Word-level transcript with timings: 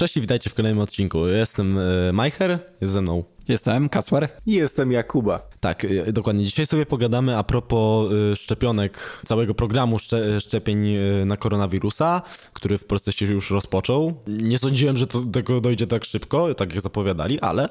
Cześć 0.00 0.16
i 0.16 0.20
witajcie 0.20 0.50
w 0.50 0.54
kolejnym 0.54 0.82
odcinku. 0.82 1.26
Jestem 1.26 1.78
e, 1.78 2.12
Majcher, 2.12 2.58
jest 2.80 2.92
ze 2.92 3.02
mną. 3.02 3.24
Jestem 3.48 3.88
Kacper. 3.88 4.28
I 4.46 4.52
jestem 4.52 4.92
Jakuba. 4.92 5.48
Tak, 5.60 5.84
e, 5.84 6.12
dokładnie. 6.12 6.44
Dzisiaj 6.44 6.66
sobie 6.66 6.86
pogadamy 6.86 7.36
a 7.36 7.44
propos 7.44 8.12
e, 8.12 8.36
szczepionek, 8.36 9.22
całego 9.26 9.54
programu 9.54 9.96
szcze- 9.96 10.40
szczepień 10.40 10.96
na 11.26 11.36
koronawirusa, 11.36 12.22
który 12.52 12.78
w 12.78 12.84
Polsce 12.84 13.12
się 13.12 13.26
już 13.26 13.50
rozpoczął. 13.50 14.14
Nie 14.26 14.58
sądziłem, 14.58 14.96
że 14.96 15.06
to, 15.06 15.20
do 15.20 15.32
tego 15.32 15.60
dojdzie 15.60 15.86
tak 15.86 16.04
szybko, 16.04 16.54
tak 16.54 16.74
jak 16.74 16.82
zapowiadali, 16.82 17.40
ale 17.40 17.68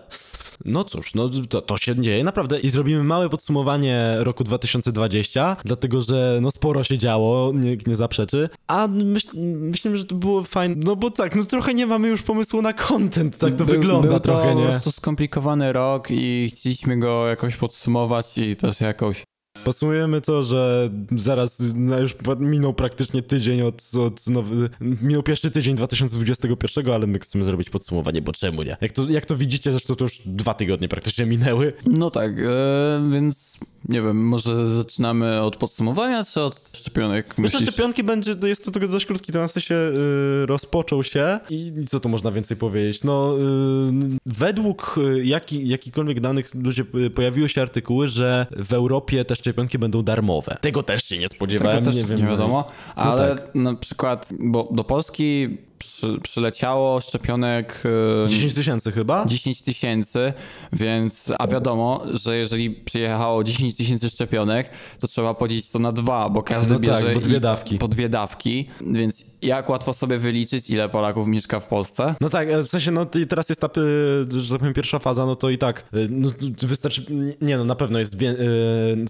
no 0.65 0.83
cóż, 0.83 1.13
no 1.13 1.29
to, 1.49 1.61
to 1.61 1.77
się 1.77 2.01
dzieje 2.01 2.23
naprawdę 2.23 2.59
i 2.59 2.69
zrobimy 2.69 3.03
małe 3.03 3.29
podsumowanie 3.29 4.15
roku 4.19 4.43
2020, 4.43 5.57
dlatego 5.65 6.01
że 6.01 6.39
no 6.41 6.51
sporo 6.51 6.83
się 6.83 6.97
działo, 6.97 7.51
nikt 7.53 7.87
nie 7.87 7.95
zaprzeczy, 7.95 8.49
a 8.67 8.87
myśl, 8.87 9.27
myślę, 9.59 9.97
że 9.97 10.05
to 10.05 10.15
było 10.15 10.43
fajne, 10.43 10.75
no 10.85 10.95
bo 10.95 11.11
tak, 11.11 11.35
no 11.35 11.43
trochę 11.43 11.73
nie 11.73 11.87
mamy 11.87 12.07
już 12.07 12.21
pomysłu 12.21 12.61
na 12.61 12.73
content, 12.73 13.37
tak 13.37 13.55
to 13.55 13.65
Był- 13.65 13.75
wygląda 13.75 14.07
był 14.09 14.19
trochę, 14.19 14.50
to 14.50 14.53
po 14.53 14.59
nie? 14.59 14.67
prostu 14.67 14.91
skomplikowany 14.91 15.73
rok 15.73 16.07
i 16.11 16.51
chcieliśmy 16.55 17.00
go 17.00 17.28
jakoś 17.28 17.57
podsumować 17.57 18.37
i 18.37 18.55
też 18.55 18.81
jakoś... 18.81 19.23
Podsumujemy 19.63 20.21
to, 20.21 20.43
że 20.43 20.89
zaraz 21.18 21.63
no 21.75 22.00
już 22.00 22.15
minął 22.39 22.73
praktycznie 22.73 23.21
tydzień 23.21 23.61
od, 23.61 23.91
od 24.00 24.27
nowy, 24.27 24.69
minął 24.79 25.23
pierwszy 25.23 25.51
tydzień 25.51 25.75
2021, 25.75 26.89
ale 26.89 27.07
my 27.07 27.19
chcemy 27.19 27.45
zrobić 27.45 27.69
podsumowanie, 27.69 28.21
bo 28.21 28.33
czemu 28.33 28.64
nie? 28.64 28.77
Jak 28.81 28.91
to, 28.91 29.09
jak 29.09 29.25
to 29.25 29.36
widzicie, 29.36 29.71
zresztą 29.71 29.95
to 29.95 30.05
już 30.05 30.21
dwa 30.25 30.53
tygodnie 30.53 30.87
praktycznie 30.87 31.25
minęły. 31.25 31.73
No 31.86 32.09
tak, 32.09 32.31
e, 32.39 33.09
więc 33.11 33.58
nie 33.89 34.02
wiem, 34.02 34.28
może 34.28 34.69
zaczynamy 34.69 35.42
od 35.42 35.56
podsumowania 35.56 36.23
czy 36.23 36.42
od 36.42 36.72
szczepionek? 36.78 37.38
Myślę, 37.38 37.59
że 37.59 37.66
szczepionki 37.66 38.03
będzie, 38.03 38.36
to 38.36 38.47
jest 38.47 38.66
to 38.66 38.72
tylko 38.72 38.88
dość 38.88 39.06
krótki 39.06 39.31
temat, 39.31 39.52
w 39.52 39.53
sensie 39.53 39.75
y, 39.75 40.45
rozpoczął 40.45 41.03
się 41.03 41.39
i 41.50 41.73
co 41.89 42.00
tu 42.00 42.09
można 42.09 42.31
więcej 42.31 42.58
powiedzieć? 42.58 43.03
No, 43.03 43.36
y, 43.38 44.17
według 44.25 44.95
y, 44.97 45.25
jaki, 45.25 45.67
jakichkolwiek 45.67 46.20
danych 46.20 46.56
ludzie 46.56 46.86
pojawiły 47.16 47.50
się 47.50 47.62
artykuły, 47.62 48.08
że 48.08 48.45
w 48.52 48.73
Europie 48.73 49.26
te 49.26 49.36
szczepionki 49.36 49.80
będą 49.80 50.03
darmowe. 50.03 50.58
Tego 50.62 50.84
też 50.84 51.03
się 51.03 51.18
nie 51.18 51.30
spodziewałem, 51.30 51.78
Tego 51.78 51.86
też 51.86 51.96
nie 51.96 52.02
nie, 52.02 52.08
wiem. 52.08 52.22
no 52.22 52.31
wiadomo, 52.31 52.68
ale 52.96 53.36
tak. 53.36 53.56
na 53.56 53.75
przykład, 53.75 54.30
bo 54.40 54.70
do 54.72 54.84
Polski 54.84 55.58
przy, 55.80 56.19
przyleciało 56.23 57.02
szczepionek 57.02 57.83
e, 58.25 58.30
10 58.30 58.53
tysięcy 58.53 58.91
chyba? 58.91 59.25
10 59.25 59.61
tysięcy, 59.61 60.33
więc 60.73 61.31
a 61.39 61.47
wiadomo, 61.47 62.02
że 62.23 62.38
jeżeli 62.38 62.69
przyjechało 62.72 63.44
10 63.44 63.75
tysięcy 63.75 64.09
szczepionek, 64.09 64.69
to 65.00 65.07
trzeba 65.07 65.33
podzielić 65.33 65.69
to 65.69 65.80
na 65.80 65.91
dwa, 65.91 66.30
bo 66.30 66.44
każdy 66.44 66.73
No 66.73 66.80
tak, 66.80 66.88
bierze 66.88 67.13
po 67.13 67.19
dwie 67.19 67.39
dawki. 67.39 67.77
Po 67.77 67.88
dwie 67.88 68.09
dawki, 68.09 68.67
więc 68.81 69.28
jak 69.42 69.70
łatwo 69.70 69.94
sobie 69.94 70.18
wyliczyć, 70.18 70.70
ile 70.70 70.90
Polaków 70.90 71.28
mieszka 71.28 71.59
w 71.59 71.68
Polsce? 71.68 72.16
No 72.22 72.30
tak, 72.30 72.48
w 72.64 72.68
sensie, 72.68 72.92
no 72.92 73.06
i 73.16 73.28
teraz 73.28 73.50
jest 73.50 73.62
ta, 73.62 73.68
y, 73.68 74.42
że 74.42 74.50
tak 74.50 74.59
powiem, 74.59 74.73
pierwsza 74.73 75.00
faza, 75.00 75.26
no 75.26 75.36
to 75.36 75.50
i 75.50 75.58
tak, 75.58 75.84
y, 75.94 76.08
no 76.12 76.30
wystarczy, 76.62 77.06
nie 77.42 77.58
no, 77.58 77.66
na 77.66 77.76
pewno 77.76 78.00
jest, 78.00 78.18
wie, 78.18 78.36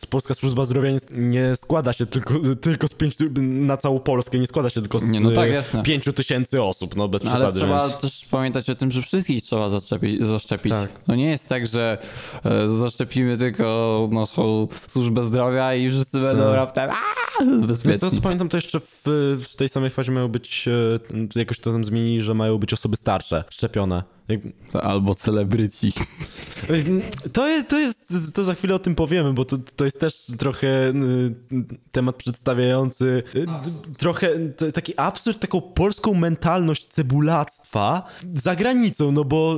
Polska 0.09 0.33
Służba 0.33 0.65
Zdrowia 0.65 0.89
nie, 1.11 1.55
składa 1.55 1.93
się 1.93 2.05
tylko, 2.05 2.33
tylko 2.61 2.87
z 2.87 2.93
pięciu, 2.93 3.25
na 3.41 3.77
całą 3.77 3.99
Polskę, 3.99 4.39
nie 4.39 4.47
składa 4.47 4.69
się 4.69 4.81
tylko 4.81 4.99
z 4.99 5.09
Nie, 5.09 5.19
no 5.19 5.31
tak, 5.31 5.49
pięciu 5.83 6.13
tysięcy 6.13 6.61
osób, 6.63 6.95
no 6.95 7.07
bez 7.07 7.23
No, 7.23 7.31
ale 7.31 7.39
przesady, 7.39 7.59
trzeba 7.59 7.81
więc... 7.81 7.97
też 7.97 8.25
pamiętać 8.31 8.69
o 8.69 8.75
tym, 8.75 8.91
że 8.91 9.01
wszystkich 9.01 9.43
trzeba 9.43 9.69
zaszczepić. 9.69 10.25
zaszczepić. 10.27 10.71
Tak. 10.71 10.89
No 11.07 11.15
nie 11.15 11.29
jest 11.29 11.47
tak, 11.47 11.67
że 11.67 11.97
e, 12.45 12.67
zaszczepimy 12.67 13.37
tylko 13.37 14.09
naszą 14.11 14.67
służbę 14.87 15.23
zdrowia 15.25 15.75
i 15.75 15.89
wszyscy 15.91 16.19
będą 16.19 16.43
Tak. 16.43 16.55
raptem 16.55 16.89
aaa, 16.89 17.65
bezpieczni. 17.67 18.09
co 18.11 18.21
pamiętam, 18.21 18.49
to 18.49 18.57
jeszcze 18.57 18.79
w, 18.79 19.01
w 19.49 19.55
tej 19.55 19.69
samej 19.69 19.89
fazie 19.89 20.11
mają 20.19 20.27
być, 20.27 20.67
e, 20.67 21.39
jakoś 21.39 21.59
to 21.59 21.71
tam 21.71 21.85
zmienili, 21.85 22.21
że 22.21 22.33
mają 22.33 22.57
być 22.57 22.73
osoby 22.73 22.97
starsze, 22.97 23.43
szczepione. 23.49 24.18
Albo 24.83 25.15
celebryci. 25.15 25.93
To 27.33 27.47
jest, 27.47 27.69
to 27.69 27.79
jest, 27.79 28.07
to 28.33 28.43
za 28.43 28.55
chwilę 28.55 28.75
o 28.75 28.79
tym 28.79 28.95
powiemy, 28.95 29.33
bo 29.33 29.45
to, 29.45 29.57
to 29.75 29.85
jest 29.85 29.99
też 29.99 30.25
trochę 30.37 30.89
y, 30.89 30.93
temat 31.91 32.15
przedstawiający 32.15 33.23
y, 33.35 33.45
trochę 33.97 34.29
taki 34.73 34.93
absurd, 34.97 35.39
taką 35.39 35.61
polską 35.61 36.13
mentalność 36.13 36.87
cebulactwa 36.87 38.03
za 38.35 38.55
granicą, 38.55 39.11
no 39.11 39.25
bo 39.25 39.57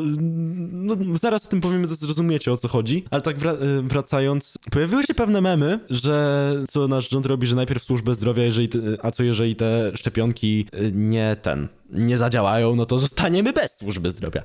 no, 0.72 0.96
zaraz 1.22 1.46
o 1.46 1.50
tym 1.50 1.62
powiemy, 1.62 1.88
to 1.88 1.96
zrozumiecie 1.96 2.52
o 2.52 2.58
co 2.58 2.68
chodzi, 2.68 3.06
ale 3.12 3.22
tak 3.22 3.36
y, 3.38 3.82
wracając, 3.84 4.58
pojawiły 4.72 5.04
się 5.04 5.14
pewne 5.14 5.42
memy, 5.42 5.80
że 5.90 6.56
co 6.70 6.88
nasz 6.88 7.10
rząd 7.10 7.26
robi, 7.26 7.48
że 7.48 7.56
najpierw 7.56 7.84
służbę 7.84 8.16
zdrowia, 8.16 8.44
jeżeli 8.44 8.70
a 9.02 9.12
co 9.12 9.24
jeżeli 9.24 9.56
te 9.56 9.92
szczepionki 9.96 10.66
nie 10.94 11.36
ten, 11.42 11.68
nie 11.92 12.18
zadziałają, 12.18 12.76
no 12.76 12.86
to 12.86 12.98
zostaniemy 12.98 13.54
bez 13.54 13.78
służby 13.78 14.12
zdrowia. 14.12 14.44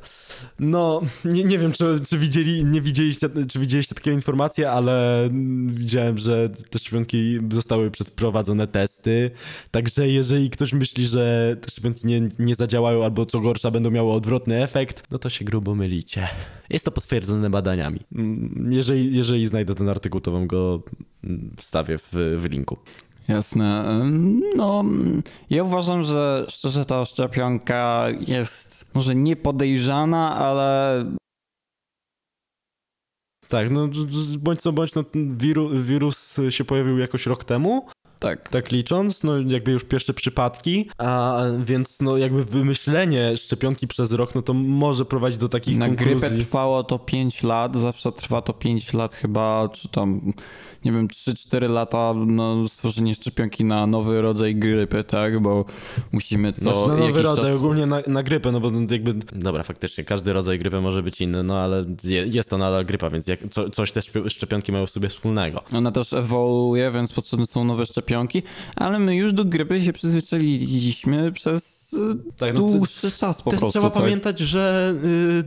No, 0.59 1.01
nie, 1.25 1.45
nie 1.45 1.59
wiem, 1.59 1.73
czy, 1.73 2.01
czy 2.09 2.19
widzieli, 2.19 2.65
nie 2.65 2.81
widzieliście, 2.81 3.29
czy 3.49 3.59
widzieliście 3.59 3.95
takie 3.95 4.13
informacje, 4.13 4.71
ale 4.71 5.29
widziałem, 5.69 6.19
że 6.19 6.49
te 6.71 6.79
szczepionki 6.79 7.39
zostały 7.51 7.91
przeprowadzone 7.91 8.67
testy, 8.67 9.31
także 9.71 10.09
jeżeli 10.09 10.51
ktoś 10.51 10.73
myśli, 10.73 11.07
że 11.07 11.57
te 11.61 11.71
szczepionki 11.71 12.07
nie, 12.07 12.29
nie 12.39 12.55
zadziałają 12.55 13.05
albo 13.05 13.27
co 13.27 13.41
gorsza 13.41 13.71
będą 13.71 13.91
miały 13.91 14.13
odwrotny 14.13 14.63
efekt, 14.63 15.03
no 15.11 15.19
to 15.19 15.29
się 15.31 15.45
grubo 15.45 15.75
mylicie. 15.75 16.29
Jest 16.71 16.85
to 16.85 16.91
potwierdzone 16.91 17.51
badaniami. 17.51 18.01
Mm, 18.15 18.69
Jeżeli, 18.73 19.17
jeżeli 19.17 19.47
znajdę 19.47 19.75
ten 19.75 19.89
artykuł, 19.89 20.21
to 20.21 20.31
wam 20.31 20.47
go 20.47 20.83
wstawię 21.57 21.99
w, 21.99 22.37
w 22.39 22.45
linku. 22.51 22.77
Jasne. 23.29 23.85
No, 24.57 24.85
ja 25.51 25.63
uważam, 25.63 26.03
że 26.03 26.47
szczerze 26.49 26.85
ta 26.85 27.05
szczepionka 27.05 28.07
jest 28.21 28.91
może 28.95 29.15
nie 29.15 29.37
podejrzana, 29.37 30.37
ale 30.37 31.05
Tak, 33.49 33.71
no 33.71 33.89
bądź 34.39 34.61
co 34.61 34.73
bądź, 34.73 34.95
no, 34.95 35.05
ten 35.05 35.37
wiru, 35.37 35.71
wirus 35.83 36.37
się 36.51 36.65
pojawił 36.65 36.99
jakoś 36.99 37.27
rok 37.27 37.45
temu, 37.45 37.87
tak. 38.29 38.49
tak 38.49 38.73
licząc, 38.73 39.23
no 39.23 39.41
jakby 39.41 39.73
już 39.73 39.85
pierwsze 39.85 40.15
przypadki, 40.15 40.91
a 40.99 41.43
więc 41.65 42.01
no 42.01 42.17
jakby 42.17 42.45
wymyślenie 42.45 43.37
szczepionki 43.37 43.87
przez 43.89 44.13
rok, 44.13 44.35
no 44.35 44.43
to 44.43 44.55
może 44.55 45.05
prowadzić 45.05 45.39
do 45.39 45.49
takich 45.49 45.79
Na 45.79 45.87
konkluzji. 45.87 46.17
grypę 46.17 46.37
trwało 46.37 46.85
to 46.85 46.99
5 46.99 47.43
lat, 47.43 47.77
zawsze 47.77 48.13
trwa 48.13 48.43
to 48.43 48.53
5 48.53 48.93
lat 48.93 49.13
chyba, 49.13 49.69
czy 49.69 49.89
tam, 49.89 50.33
nie 50.85 50.93
wiem, 50.93 51.09
3-4 51.09 51.71
lata 51.71 52.15
no, 52.27 52.69
stworzenie 52.69 53.15
szczepionki 53.15 53.65
na 53.65 53.87
nowy 53.87 54.21
rodzaj 54.23 54.55
grypy, 54.57 55.05
tak? 55.05 55.41
Bo 55.41 55.65
musimy 56.13 56.53
co 56.53 56.61
Znaczy, 56.61 56.79
no, 56.89 56.97
nowy 56.97 57.23
rodzaj, 57.23 57.53
czas... 57.53 57.61
ogólnie 57.61 57.87
na, 57.87 58.03
na 58.07 58.23
grypę, 58.23 58.53
no 58.53 58.61
bo 58.61 58.71
jakby, 58.91 59.15
dobra, 59.33 59.63
faktycznie, 59.63 60.05
każdy 60.05 60.33
rodzaj 60.33 60.59
grypy 60.59 60.81
może 60.81 61.03
być 61.03 61.21
inny, 61.21 61.43
no 61.43 61.59
ale 61.59 61.85
je, 62.05 62.27
jest 62.27 62.51
to 62.51 62.59
nadal 62.59 62.85
grypa, 62.87 63.11
więc 63.11 63.27
jak, 63.27 63.41
co, 63.51 63.71
coś 63.71 63.93
te 63.93 64.01
szczep- 64.01 64.29
szczepionki 64.31 64.73
mają 64.73 64.87
w 64.87 64.91
sobie 64.91 65.09
wspólnego. 65.09 65.63
Ona 65.73 65.91
też 65.91 66.13
ewoluuje, 66.13 66.91
więc 66.91 67.13
potrzebne 67.13 67.47
są 67.47 67.65
nowe 67.65 67.87
szczepionki, 67.87 68.16
ale 68.77 68.99
my 68.99 69.17
już 69.17 69.33
do 69.33 69.45
grypy 69.45 69.81
się 69.81 69.93
przyzwyczailiśmy 69.93 71.33
przez 71.33 71.93
y, 71.93 71.99
Tak, 72.37 72.55
no, 72.55 72.61
dłuższy 72.61 73.11
czas 73.11 73.43
po 73.43 73.51
Też 73.51 73.61
prostu. 73.61 73.79
trzeba 73.79 73.91
tak? 73.91 74.03
pamiętać, 74.03 74.39
że 74.39 74.95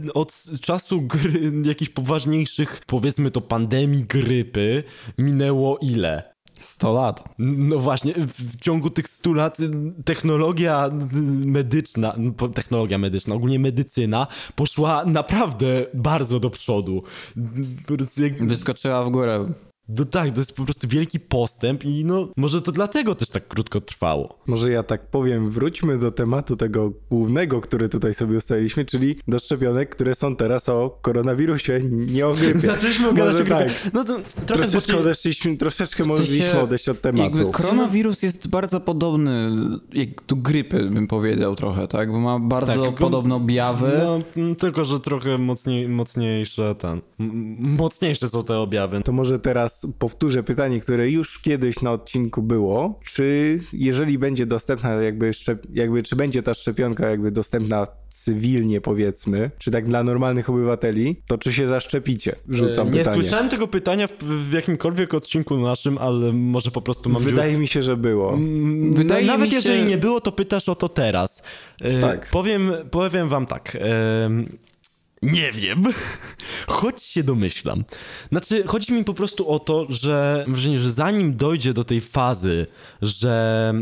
y, 0.08 0.14
od 0.14 0.44
czasu 0.62 1.02
gry, 1.02 1.52
jakichś 1.70 1.92
poważniejszych, 1.92 2.82
powiedzmy 2.88 3.32
to 3.32 3.42
pandemii 3.42 4.04
grypy, 4.04 4.84
minęło 5.18 5.78
ile? 5.78 6.40
100 6.60 6.94
lat. 6.94 7.24
No 7.40 7.80
właśnie, 7.80 8.14
w 8.38 8.62
ciągu 8.62 8.90
tych 8.90 9.08
100 9.08 9.34
lat 9.34 9.60
y, 9.60 9.72
technologia 10.06 10.88
y, 10.88 11.48
medyczna, 11.48 12.16
no, 12.18 12.48
technologia 12.48 12.98
medyczna, 12.98 13.36
ogólnie 13.36 13.60
medycyna 13.60 14.28
poszła 14.56 15.06
naprawdę 15.06 15.86
bardzo 15.94 16.40
do 16.40 16.50
przodu. 16.50 17.04
Jak, 18.18 18.48
Wyskoczyła 18.48 19.04
w 19.04 19.10
górę. 19.10 19.46
No 19.90 20.06
tak, 20.06 20.32
to 20.32 20.40
jest 20.40 20.56
po 20.56 20.66
prostu 20.66 20.88
wielki 20.88 21.20
postęp 21.20 21.86
i 21.86 22.06
no 22.06 22.28
może 22.38 22.62
to 22.62 22.72
dlatego 22.72 23.16
też 23.16 23.30
tak 23.30 23.48
krótko 23.48 23.82
trwało. 23.82 24.40
Może 24.48 24.72
ja 24.72 24.84
tak 24.84 25.08
powiem, 25.08 25.52
wróćmy 25.52 25.98
do 25.98 26.12
tematu 26.12 26.56
tego 26.56 26.92
głównego, 27.10 27.62
który 27.62 27.90
tutaj 27.90 28.14
sobie 28.14 28.38
ustaliliśmy, 28.38 28.86
czyli 28.86 29.16
do 29.28 29.40
szczepionek, 29.40 29.90
które 29.90 30.16
są 30.16 30.36
teraz 30.36 30.70
o 30.70 31.00
koronawirusie, 31.02 31.82
nie 31.90 32.28
o 32.28 32.34
grypie. 32.34 32.60
Zaczęliśmy 32.60 33.14
gadać 33.14 33.42
o 33.42 33.46
tak. 33.46 33.68
No 33.94 34.06
to 34.06 34.20
trochę 34.46 34.46
Troszeczkę 34.46 34.82
zboczy... 34.82 34.98
odeszliśmy, 34.98 35.58
troszeczkę 35.58 36.04
mogliśmy 36.06 36.62
odejść 36.62 36.90
od 36.90 37.02
tematu. 37.02 37.24
Jakby 37.24 37.52
koronawirus 37.52 38.22
jest 38.24 38.48
bardzo 38.48 38.80
podobny 38.80 39.50
jak 39.94 40.10
do 40.28 40.36
grypy, 40.36 40.90
bym 40.90 41.08
powiedział 41.08 41.56
trochę, 41.56 41.88
tak? 41.88 42.12
Bo 42.12 42.20
ma 42.20 42.40
bardzo 42.40 42.84
Tak, 42.84 42.96
podobne 42.96 43.36
objawy. 43.36 43.92
No, 44.04 44.20
m, 44.38 44.56
tylko, 44.56 44.86
że 44.86 45.00
trochę 45.00 45.38
mocniej, 45.38 45.88
mocniejsze 45.90 46.76
ten. 46.76 47.02
Mocniejsze 47.60 48.30
są 48.30 48.44
te 48.44 48.58
objawy. 48.58 49.02
To 49.02 49.12
może 49.12 49.40
teraz 49.40 49.79
raz 49.84 49.94
powtórzę 50.00 50.44
pytanie, 50.44 50.80
które 50.80 51.10
już 51.10 51.40
kiedyś 51.40 51.82
na 51.82 51.92
odcinku 51.92 52.44
było. 52.44 53.00
Czy 53.14 53.60
jeżeli 53.74 54.18
będzie 54.18 54.46
dostępna 54.46 54.90
jakby, 54.94 55.34
szczep, 55.34 55.68
jakby 55.74 56.04
czy 56.04 56.16
będzie 56.16 56.44
ta 56.44 56.54
szczepionka 56.54 57.10
jakby 57.10 57.32
dostępna 57.32 57.88
cywilnie 58.08 58.82
powiedzmy, 58.82 59.52
czy 59.58 59.72
tak 59.72 59.88
dla 59.88 60.04
normalnych 60.04 60.50
obywateli, 60.50 61.22
to 61.28 61.38
czy 61.38 61.54
się 61.54 61.68
zaszczepicie? 61.68 62.36
Rzucam 62.50 62.88
E, 62.88 62.92
Nie 62.92 62.98
pytanie. 63.00 63.22
słyszałem 63.22 63.50
tego 63.50 63.68
pytania 63.68 64.08
w, 64.08 64.12
w 64.24 64.54
jakimkolwiek 64.54 65.14
odcinku 65.14 65.58
naszym, 65.58 65.98
ale 65.98 66.34
może 66.34 66.72
po 66.72 66.82
prostu 66.82 67.10
mam 67.10 67.24
Wydaje 67.24 67.58
mi 67.58 67.68
się, 67.68 67.84
że 67.84 67.98
było. 67.98 68.34
Mm, 68.34 68.94
Wydaje 68.94 69.26
na, 69.26 69.34
nawet 69.34 69.50
się- 69.50 69.56
jeżeli 69.56 69.84
nie 69.86 69.98
było, 69.98 70.22
to 70.22 70.32
pytasz 70.32 70.70
o 70.70 70.76
to 70.76 70.90
teraz. 70.90 71.44
E, 71.82 72.02
Tak. 72.02 72.30
Powiem, 72.32 72.72
powiem 72.92 73.30
wam 73.30 73.46
tak. 73.46 73.78
em, 74.26 74.58
nie 75.22 75.52
wiem, 75.52 75.84
choć 76.68 77.04
się 77.04 77.24
domyślam. 77.24 77.84
Znaczy, 78.32 78.64
chodzi 78.68 78.94
mi 78.94 79.04
po 79.04 79.14
prostu 79.14 79.50
o 79.50 79.60
to, 79.60 79.86
że, 79.90 80.46
że 80.54 80.80
że 80.80 80.92
zanim 80.92 81.36
dojdzie 81.36 81.74
do 81.74 81.84
tej 81.84 82.02
fazy, 82.02 82.66
że 83.02 83.74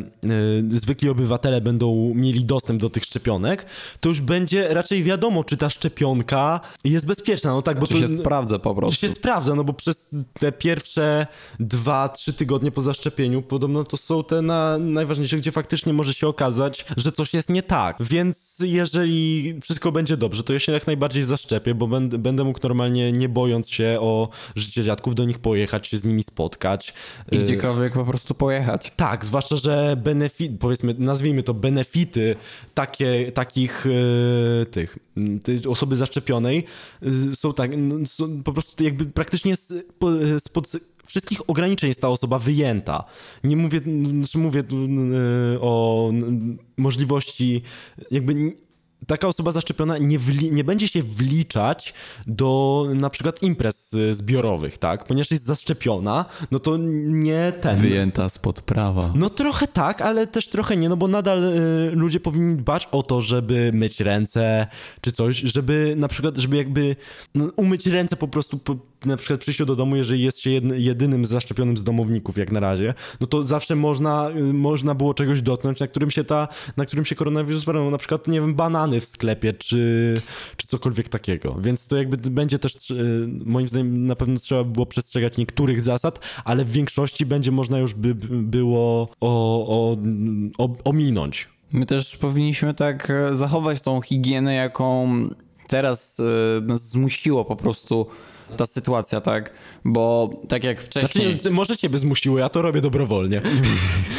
y, 0.74 0.78
zwykli 0.78 1.10
obywatele 1.10 1.62
będą 1.62 2.14
mieli 2.16 2.46
dostęp 2.46 2.82
do 2.82 2.90
tych 2.90 3.04
szczepionek, 3.04 3.66
to 4.00 4.10
już 4.10 4.22
będzie 4.22 4.74
raczej 4.74 5.04
wiadomo, 5.04 5.44
czy 5.44 5.58
ta 5.58 5.70
szczepionka 5.70 6.60
jest 6.84 7.08
bezpieczna. 7.08 7.52
No 7.52 7.62
tak, 7.62 7.80
bo 7.80 7.88
Czy 7.88 7.94
to 7.94 8.00
się 8.00 8.18
sprawdza 8.18 8.60
po 8.60 8.76
prostu. 8.76 9.08
się 9.08 9.14
sprawdza, 9.14 9.56
no 9.56 9.64
bo 9.64 9.74
przez 9.74 10.10
te 10.40 10.52
pierwsze 10.52 11.28
dwa, 11.60 12.10
trzy 12.10 12.34
tygodnie 12.34 12.72
po 12.72 12.82
zaszczepieniu 12.82 13.42
podobno 13.42 13.84
to 13.84 13.98
są 13.98 14.24
te 14.24 14.42
na, 14.42 14.78
najważniejsze, 14.78 15.38
gdzie 15.38 15.52
faktycznie 15.52 15.94
może 15.94 16.14
się 16.14 16.28
okazać, 16.28 16.86
że 16.98 17.12
coś 17.12 17.34
jest 17.34 17.50
nie 17.50 17.64
tak. 17.64 17.98
Więc 18.00 18.58
jeżeli 18.64 19.56
wszystko 19.62 19.92
będzie 19.92 20.18
dobrze, 20.18 20.44
to 20.44 20.54
ja 20.54 20.60
się 20.60 20.72
jak 20.72 20.88
najbardziej 20.88 21.24
zaszczepię, 21.28 21.76
bo 21.76 21.88
będę, 21.88 22.18
będę 22.18 22.44
mógł 22.44 22.60
normalnie, 22.64 23.12
nie 23.12 23.30
bojąc 23.30 23.70
się 23.70 23.98
o 24.00 24.30
życie 24.56 24.84
dziadków, 24.84 25.16
do 25.16 25.26
nich 25.26 25.40
pojechać, 25.40 25.88
się 25.88 25.98
z 25.98 26.06
nimi 26.06 26.24
spotkać. 26.24 26.94
I 27.32 27.38
Y, 27.38 27.40
gdziekolwiek 27.40 27.94
po 27.94 28.06
prostu 28.06 28.36
pojechać. 28.36 28.92
tak, 28.96 29.26
zwłaszcza, 29.26 29.56
że 29.56 29.98
benefit, 30.04 30.52
powiedzmy, 30.60 30.96
nazwijmy 31.00 31.44
to 31.44 31.54
benefity 31.54 32.36
takie, 32.74 33.32
takich 33.32 33.86
e, 34.62 34.66
tych, 34.66 34.98
osoby 35.70 35.96
zaszczepionej 35.96 36.64
e, 37.04 37.36
są 37.36 37.54
tak, 37.54 37.72
są 38.06 38.44
po 38.44 38.54
prostu 38.54 38.84
jakby 38.84 39.06
praktycznie 39.06 39.56
spod 40.40 40.68
wszystkich 41.08 41.50
ograniczeń 41.50 41.88
jest 41.88 42.02
ta 42.02 42.10
osoba 42.10 42.40
wyjęta. 42.40 43.04
Nie 43.44 43.58
mówię, 43.58 43.80
znaczy 44.20 44.38
mówię 44.38 44.64
o 45.62 46.12
możliwości 46.78 47.62
jakby 48.12 48.54
taka 49.08 49.28
osoba 49.28 49.52
zaszczepiona 49.52 49.98
nie, 49.98 50.20
nie 50.52 50.64
będzie 50.64 50.88
się 50.88 51.04
wliczać 51.04 51.94
do 52.28 52.86
na 52.94 53.10
przykład 53.10 53.44
imprez 53.44 53.94
e, 53.94 54.14
zbiorowych, 54.14 54.78
tak? 54.78 55.04
Ponieważ 55.04 55.32
jest 55.32 55.46
zaszczepiona, 55.46 56.26
no 56.52 56.60
to 56.60 56.78
nie 56.78 57.54
ten. 57.62 57.78
Wyjęta 57.78 58.30
spod 58.30 58.62
prawa. 58.62 59.12
No 59.16 59.30
trochę 59.30 59.68
tak, 59.68 60.02
ale 60.02 60.28
też 60.28 60.50
trochę 60.50 60.78
nie, 60.78 60.90
no 60.90 60.98
bo 60.98 61.08
nadal 61.08 61.44
y, 61.44 61.92
ludzie 61.92 62.20
powinni 62.20 62.58
dbać 62.58 62.88
o 62.92 63.04
to, 63.04 63.22
żeby 63.22 63.72
myć 63.74 64.00
ręce 64.00 64.68
czy 65.02 65.12
coś, 65.12 65.38
żeby 65.38 65.94
na 65.98 66.08
przykład, 66.08 66.38
żeby 66.38 66.58
jakby 66.58 66.96
no, 67.36 67.46
umyć 67.56 67.86
ręce 67.86 68.16
po 68.16 68.28
prostu 68.28 68.58
po, 68.58 68.76
na 69.06 69.18
przykład 69.18 69.40
przyjściu 69.40 69.66
do 69.66 69.76
domu, 69.76 69.96
jeżeli 69.96 70.24
jest 70.24 70.40
się 70.40 70.50
jedynym 70.76 71.26
zaszczepionym 71.26 71.78
z 71.78 71.84
domowników 71.84 72.38
jak 72.38 72.52
na 72.52 72.60
razie, 72.60 72.94
no 73.22 73.28
to 73.28 73.44
zawsze 73.44 73.76
można, 73.76 74.30
y, 74.30 74.54
można 74.54 74.96
było 74.96 75.14
czegoś 75.14 75.42
dotknąć, 75.42 75.80
na 75.80 75.88
którym 75.88 76.12
się 76.12 76.24
ta, 76.24 76.48
na 76.78 76.86
którym 76.86 77.06
się 77.06 77.16
koronawirus 77.16 77.62
zbierał, 77.62 77.84
no, 77.84 77.92
na 77.92 77.98
przykład, 77.98 78.28
nie 78.28 78.42
wiem, 78.42 78.56
banany 78.56 79.02
w 79.02 79.06
sklepie 79.06 79.54
czy, 79.54 80.14
czy 80.58 80.68
cokolwiek 80.68 81.10
takiego, 81.10 81.56
więc 81.62 81.88
to 81.88 81.98
jakby 81.98 82.18
będzie 82.18 82.60
też, 82.60 82.92
y, 82.92 83.28
moim 83.46 83.70
zdaniem 83.70 84.08
na 84.08 84.16
pewno 84.16 84.40
trzeba 84.40 84.64
było 84.64 84.86
przestrzegać 84.86 85.38
niektórych 85.38 85.82
zasad, 85.82 86.20
ale 86.46 86.66
w 86.66 86.72
większości 86.72 87.26
będzie 87.26 87.52
można 87.52 87.80
już 87.80 87.94
by 87.94 88.08
by 88.16 88.16
było 88.44 89.10
o, 89.22 89.68
o, 89.68 89.98
o, 90.58 90.76
ominąć. 90.84 91.50
My 91.72 91.86
też 91.86 92.18
powinniśmy 92.18 92.74
tak 92.74 93.10
e, 93.10 93.36
zachować 93.36 93.82
tą 93.82 94.02
higienę, 94.02 94.54
jaką 94.54 95.08
teraz 95.68 96.20
e, 96.20 96.62
nas 96.62 96.90
zmusiło 96.90 97.46
po 97.46 97.56
prostu 97.56 98.08
ta 98.58 98.66
sytuacja, 98.66 99.22
tak? 99.22 99.52
Bo 99.86 100.30
tak 100.48 100.64
jak 100.64 100.82
wcześniej, 100.82 101.34
Znaczy, 101.34 101.52
może 101.52 101.78
ciebie 101.78 102.00
zmusiło, 102.00 102.40
ja 102.40 102.50
to 102.50 102.62
robię 102.62 102.82
dobrowolnie. 102.82 103.42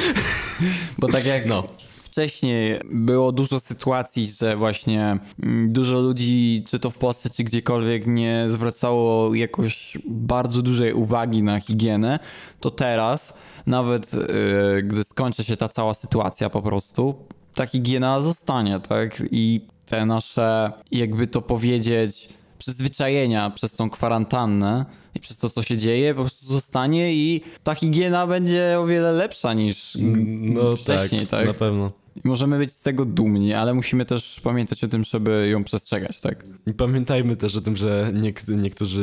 bo 0.99 1.09
tak 1.09 1.27
jak 1.27 1.47
No. 1.47 1.65
wcześniej 2.03 2.81
było 2.91 3.33
dużo 3.33 3.61
sytuacji, 3.61 4.27
że 4.41 4.57
właśnie 4.57 5.19
mm, 5.43 5.73
dużo 5.73 6.01
ludzi, 6.01 6.65
czy 6.69 6.79
to 6.79 6.91
w 6.91 6.99
Polsce, 6.99 7.31
czy 7.31 7.45
gdziekolwiek, 7.45 8.07
nie 8.07 8.47
zwracało 8.49 9.35
jakoś 9.35 9.99
bardzo 10.07 10.63
dużej 10.63 10.93
uwagi 10.93 11.43
na 11.43 11.61
higienę, 11.61 12.19
to 12.61 12.71
teraz, 12.71 13.35
nawet 13.67 14.11
e, 14.15 14.83
gdy 14.83 15.05
skończy 15.05 15.45
się 15.45 15.57
ta 15.57 15.69
cała 15.69 15.95
sytuacja 15.95 16.51
po 16.51 16.63
prostu, 16.63 17.15
ta 17.55 17.67
higiena 17.67 18.21
zostanie, 18.21 18.81
tak? 18.81 19.23
I 19.31 19.61
te 19.87 20.07
nasze, 20.07 20.73
jakby 20.91 21.27
to 21.27 21.43
powiedzieć, 21.43 22.29
przyzwyczajenia 22.59 23.51
przez 23.51 23.73
tą 23.73 23.91
kwarantannę 23.91 24.85
i 25.15 25.21
przez 25.21 25.39
to, 25.39 25.51
co 25.51 25.63
się 25.63 25.77
dzieje, 25.77 26.15
po 26.15 26.21
prostu 26.21 26.47
zostanie 26.47 27.15
i 27.15 27.41
ta 27.65 27.75
higiena 27.75 28.27
będzie 28.27 28.77
o 28.81 28.87
wiele 28.87 29.13
lepsza 29.13 29.55
niż 29.55 29.97
No 30.41 30.77
wcześniej, 30.77 31.27
tak? 31.27 31.47
na 31.47 31.55
pewno. 31.55 31.93
Możemy 32.25 32.59
być 32.59 32.73
z 32.73 32.83
tego 32.83 33.05
dumni, 33.05 33.55
ale 33.55 33.75
musimy 33.75 34.05
też 34.05 34.41
pamiętać 34.41 34.85
o 34.85 34.89
tym, 34.89 35.05
żeby 35.05 35.49
ją 35.51 35.65
przestrzegać, 35.65 36.21
tak? 36.21 36.45
Pamiętajmy 36.77 37.37
też 37.37 37.57
o 37.57 37.61
tym, 37.61 37.77
że 37.77 38.11
niek- 38.15 38.49
niektórzy 38.63 39.01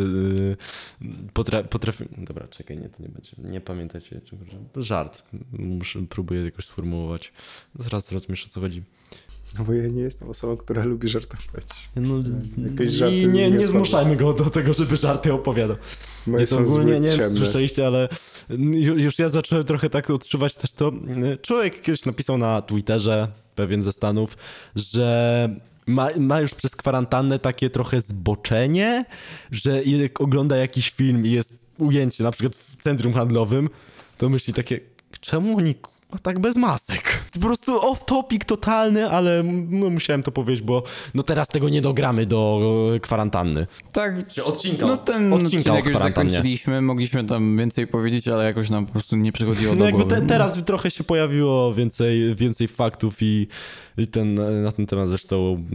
y, 1.02 1.32
potra- 1.34 1.64
potrafią... 1.64 2.06
Dobra, 2.18 2.48
czekaj, 2.48 2.78
nie, 2.78 2.90
to 2.90 3.04
nie 3.04 3.10
będzie. 3.10 3.32
Nie 3.54 3.62
pamiętajcie, 3.62 4.22
czy- 4.22 4.38
żart. 4.84 5.24
Muszę, 5.52 6.00
próbuję 6.10 6.46
jakoś 6.46 6.66
sformułować. 6.66 7.34
Zaraz 7.80 8.12
rozumiesz, 8.12 8.46
o 8.46 8.50
co 8.50 8.60
chodzi. 8.62 8.84
No 9.58 9.66
bo 9.66 9.74
ja 9.74 9.88
nie 9.88 10.02
jestem 10.02 10.30
osobą, 10.30 10.58
która 10.58 10.84
lubi 10.84 11.10
żartować. 11.10 11.90
No, 11.96 12.24
żarty 12.88 13.16
I 13.16 13.28
nie, 13.28 13.52
nie 13.52 13.68
zmuszajmy 13.68 14.16
go 14.16 14.34
do 14.34 14.50
tego, 14.50 14.74
żeby 14.74 14.98
żarty 14.98 15.34
opowiadał. 15.34 15.78
Moje 16.28 16.42
Nie, 16.44 16.48
to 16.48 16.58
ogólnie 16.58 17.00
nie 17.00 17.18
wiem, 17.18 17.36
słyszeliście, 17.36 17.88
ale 17.88 18.10
ju- 18.50 19.00
już 19.00 19.20
ja 19.20 19.30
zacząłem 19.30 19.66
trochę 19.66 19.90
tak 19.90 20.10
odczuwać 20.10 20.56
też 20.56 20.72
to. 20.74 20.92
Człowiek 21.42 21.82
kiedyś 21.82 22.06
napisał 22.06 22.38
na 22.38 22.62
Twitterze, 22.62 23.28
pewien 23.56 23.84
ze 23.84 23.92
Stanów, 23.92 24.38
że 24.76 25.50
ma, 25.88 26.10
ma 26.18 26.42
już 26.42 26.54
przez 26.54 26.76
kwarantannę 26.76 27.40
takie 27.40 27.70
trochę 27.70 28.02
zboczenie, 28.02 29.06
że 29.52 29.84
jak 29.84 30.22
ogląda 30.22 30.58
jakiś 30.58 30.90
film 30.90 31.26
i 31.26 31.32
jest 31.32 31.66
ujęcie 31.78 32.24
na 32.24 32.32
przykład 32.32 32.56
w 32.56 32.76
centrum 32.84 33.14
handlowym, 33.14 33.70
to 34.18 34.30
myśli 34.30 34.54
takie, 34.54 34.80
czemu 35.22 35.58
oni 35.58 35.76
kurwa, 36.08 36.22
tak 36.24 36.40
bez 36.40 36.56
masek? 36.56 37.20
Po 37.34 37.40
prostu 37.40 37.90
off 37.90 38.06
topic 38.06 38.46
totalny, 38.46 39.10
ale 39.10 39.44
no, 39.70 39.90
musiałem 39.90 40.24
to 40.24 40.32
powiedzieć, 40.32 40.66
bo 40.66 40.84
no 41.14 41.24
teraz 41.24 41.48
tego 41.48 41.70
nie 41.70 41.82
dogramy 41.82 42.26
do 42.26 42.62
e, 42.96 43.00
kwarantanny. 43.00 43.68
Tak. 43.92 44.28
Czy 44.28 44.42
odcinka- 44.42 44.88
No 44.88 44.98
ten 44.98 45.34
odcinka 45.34 45.74
odcinek 45.74 45.86
już 45.86 46.04
zakończyliśmy, 46.04 46.82
mogliśmy 46.82 47.24
tam 47.24 47.58
więcej 47.58 47.88
powiedzieć, 47.88 48.28
ale 48.28 48.44
jakoś 48.46 48.70
nam 48.70 48.86
po 48.86 48.92
prostu 48.92 49.16
nie 49.16 49.32
przychodziło 49.32 49.74
No 49.74 49.80
do 49.80 49.86
jakby 49.86 50.04
głowy. 50.06 50.22
te, 50.22 50.28
teraz 50.28 50.66
trochę 50.66 50.92
się 50.92 51.04
pojawiło 51.04 51.74
więcej, 51.74 52.36
więcej 52.36 52.68
faktów 52.68 53.18
i, 53.22 53.48
i 53.98 54.08
ten, 54.08 54.36
na 54.64 54.72
ten 54.72 54.86
temat 54.86 55.10
zresztą 55.10 55.66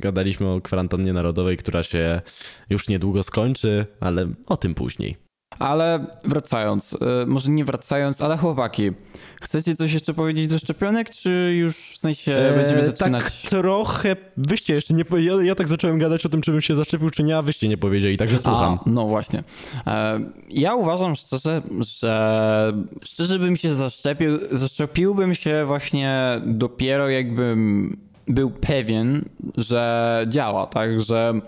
gadaliśmy 0.00 0.48
o 0.48 0.60
kwarantannie 0.60 1.12
narodowej, 1.12 1.56
która 1.56 1.82
się 1.82 2.20
już 2.70 2.88
niedługo 2.88 3.22
skończy, 3.22 3.86
ale 4.00 4.28
o 4.46 4.56
tym 4.56 4.74
później. 4.74 5.27
Ale 5.58 6.06
wracając, 6.24 6.92
y, 6.92 6.98
może 7.26 7.50
nie 7.50 7.64
wracając, 7.64 8.22
ale 8.22 8.36
chłopaki, 8.36 8.90
chcecie 9.42 9.76
coś 9.76 9.92
jeszcze 9.92 10.14
powiedzieć 10.14 10.46
do 10.46 10.58
szczepionek, 10.58 11.10
czy 11.10 11.54
już 11.56 11.76
w 11.76 11.98
sensie 11.98 12.52
będziemy 12.56 12.82
zaczynać? 12.82 13.24
Tak 13.24 13.50
trochę, 13.50 14.16
wyście 14.36 14.74
jeszcze 14.74 14.94
nie, 14.94 15.04
ja, 15.18 15.32
ja 15.42 15.54
tak 15.54 15.68
zacząłem 15.68 15.98
gadać 15.98 16.26
o 16.26 16.28
tym, 16.28 16.40
czy 16.40 16.52
bym 16.52 16.60
się 16.60 16.74
zaszczepił, 16.74 17.10
czy 17.10 17.22
nie, 17.22 17.36
a 17.36 17.42
wyście 17.42 17.68
nie 17.68 17.76
powiedzieli, 17.76 18.16
także 18.16 18.38
słucham. 18.38 18.72
A, 18.72 18.90
no 18.90 19.06
właśnie. 19.06 19.42
E, 19.86 20.20
Ja 20.48 20.74
uważam 20.74 21.14
szczerze, 21.16 21.62
że 21.80 22.72
szczerze 23.04 23.38
bym 23.38 23.56
się 23.56 23.74
zaszczepił, 23.74 24.30
zaszczepiłbym 24.52 25.34
się 25.34 25.64
właśnie 25.66 26.40
dopiero 26.46 27.08
jakbym 27.08 27.96
był 28.26 28.50
pewien, 28.50 29.24
że 29.56 30.24
działa, 30.28 30.66
tak, 30.66 31.00
że 31.00 31.40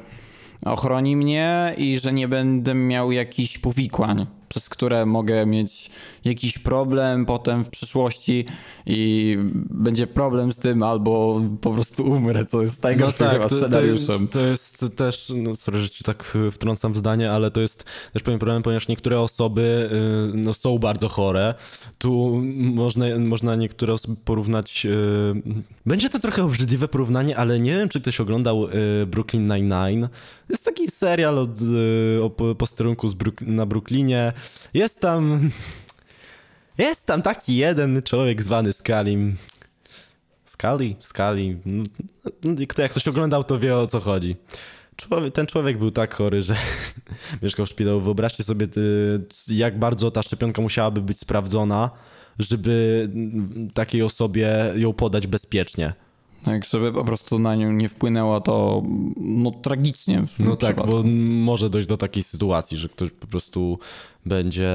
ochroni 0.65 1.17
mnie 1.17 1.75
i 1.79 1.99
że 1.99 2.13
nie 2.13 2.29
będę 2.29 2.75
miał 2.75 3.13
jakichś 3.13 3.59
powikłań, 3.59 4.27
przez 4.49 4.69
które 4.69 5.07
mogę 5.07 5.47
mieć 5.47 5.91
jakiś 6.25 6.59
problem 6.59 7.27
potem 7.27 7.65
w 7.65 7.71
przyszłości 7.71 8.45
i 8.87 9.37
będzie 9.71 10.07
problem 10.07 10.53
z 10.53 10.59
tym 10.59 10.83
albo 10.83 11.41
po 11.61 11.71
prostu 11.71 12.05
umrę, 12.05 12.47
co 12.47 12.63
jest 12.63 12.83
najgorszym 12.83 13.27
No 13.27 13.33
tak, 13.33 13.43
to, 13.43 13.49
to, 13.49 13.59
scenariuszem. 13.59 14.29
to 14.29 14.41
jest 14.41 14.70
też, 14.89 15.33
no 15.37 15.57
sorry, 15.57 15.79
że 15.79 15.91
ci 15.91 16.05
tak 16.05 16.37
y, 16.49 16.51
wtrącam 16.51 16.93
w 16.93 16.97
zdanie, 16.97 17.31
ale 17.33 17.51
to 17.51 17.61
jest 17.61 17.85
też 18.13 18.23
pewien 18.23 18.39
problem, 18.41 18.63
ponieważ 18.63 18.89
niektóre 18.89 19.21
osoby 19.21 19.91
y, 20.35 20.37
no, 20.37 20.55
są 20.55 20.79
bardzo 20.79 21.09
chore. 21.09 21.55
Tu 21.99 22.41
można, 22.55 23.05
można 23.19 23.57
niektóre 23.57 23.93
osoby 23.93 24.17
porównać. 24.25 24.87
y, 24.87 25.43
Będzie 25.87 26.09
to 26.09 26.19
trochę 26.19 26.45
obrzydliwe 26.45 26.89
porównanie, 26.89 27.37
ale 27.37 27.61
nie 27.61 27.71
wiem, 27.77 27.89
czy 27.89 28.01
ktoś 28.01 28.21
oglądał 28.21 28.69
Brooklyn 29.07 29.47
Nine-Nine. 29.47 30.09
Jest 30.49 30.65
taki 30.65 30.89
serial 30.89 31.39
od, 31.39 31.51
o 32.23 32.31
po- 32.31 32.55
posterunku 32.55 33.09
Brook- 33.09 33.47
na 33.47 33.67
Brooklynie. 33.67 34.33
Jest 34.75 35.01
tam. 35.01 35.51
Jest 36.79 37.07
tam 37.07 37.23
taki 37.23 37.57
jeden 37.57 38.03
człowiek 38.03 38.43
zwany 38.43 38.73
Scalim. 38.73 39.37
Scully? 40.61 40.97
Scully. 41.01 41.57
No, 41.67 41.85
no, 42.45 42.67
Kto 42.69 42.83
jak 42.83 42.91
ktoś 42.91 43.09
oglądał, 43.09 43.45
to 43.45 43.59
wie 43.59 43.77
o 43.77 43.87
co 43.87 44.01
chodzi. 44.01 44.37
Człowiek, 44.97 45.35
ten 45.35 45.47
człowiek 45.47 45.79
był 45.79 45.91
tak 45.91 46.15
chory, 46.15 46.43
że 46.43 46.57
mieszkał 47.43 47.67
w 47.67 47.69
szpitalu. 47.69 48.01
Wyobraźcie 48.01 48.45
sobie, 48.45 48.67
y, 48.77 49.21
jak 49.49 49.79
bardzo 49.79 50.11
ta 50.11 50.23
szczepionka 50.23 50.63
musiałaby 50.63 51.01
być 51.01 51.21
sprawdzona, 51.21 51.91
żeby 52.39 53.09
mm, 53.15 53.71
takiej 53.75 54.03
osobie 54.03 54.73
ją 54.75 54.93
podać 54.93 55.27
bezpiecznie. 55.27 55.93
Tak, 56.45 56.65
żeby 56.65 56.93
po 56.93 57.05
prostu 57.05 57.39
na 57.39 57.55
nią 57.55 57.73
nie 57.73 57.89
wpłynęło 57.89 58.41
to 58.41 58.83
no 59.17 59.51
tragicznie. 59.51 60.25
No 60.39 60.57
tak, 60.57 60.77
przypadku. 60.77 61.03
bo 61.03 61.09
może 61.45 61.71
dojść 61.71 61.89
do 61.89 61.97
takiej 61.97 62.23
sytuacji, 62.23 62.77
że 62.77 62.89
ktoś 62.89 63.11
po 63.11 63.27
prostu 63.27 63.79
będzie, 64.27 64.71